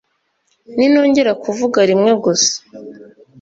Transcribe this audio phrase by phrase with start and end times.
[0.75, 2.55] ninongera kuvuga rimwe gusa